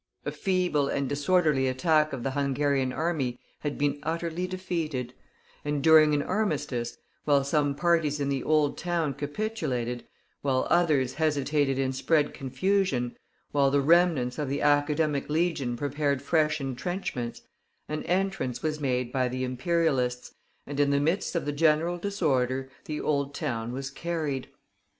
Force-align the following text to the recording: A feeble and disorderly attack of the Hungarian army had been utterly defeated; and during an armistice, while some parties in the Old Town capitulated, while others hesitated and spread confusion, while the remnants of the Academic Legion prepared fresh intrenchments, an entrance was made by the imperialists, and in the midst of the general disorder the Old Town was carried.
A 0.25 0.31
feeble 0.31 0.87
and 0.87 1.07
disorderly 1.07 1.67
attack 1.67 2.11
of 2.11 2.23
the 2.23 2.31
Hungarian 2.31 2.91
army 2.91 3.37
had 3.59 3.77
been 3.77 3.99
utterly 4.01 4.47
defeated; 4.47 5.13
and 5.63 5.83
during 5.83 6.15
an 6.15 6.23
armistice, 6.23 6.97
while 7.25 7.43
some 7.43 7.75
parties 7.75 8.19
in 8.19 8.27
the 8.27 8.41
Old 8.41 8.79
Town 8.79 9.13
capitulated, 9.13 10.03
while 10.41 10.65
others 10.71 11.13
hesitated 11.13 11.77
and 11.77 11.95
spread 11.95 12.33
confusion, 12.33 13.15
while 13.51 13.69
the 13.69 13.79
remnants 13.81 14.39
of 14.39 14.49
the 14.49 14.63
Academic 14.63 15.29
Legion 15.29 15.77
prepared 15.77 16.23
fresh 16.23 16.59
intrenchments, 16.59 17.43
an 17.87 18.01
entrance 18.05 18.63
was 18.63 18.79
made 18.81 19.11
by 19.11 19.27
the 19.27 19.43
imperialists, 19.43 20.33
and 20.65 20.79
in 20.79 20.89
the 20.89 20.99
midst 20.99 21.35
of 21.35 21.45
the 21.45 21.51
general 21.51 21.99
disorder 21.99 22.71
the 22.85 22.99
Old 22.99 23.35
Town 23.35 23.71
was 23.71 23.91
carried. 23.91 24.47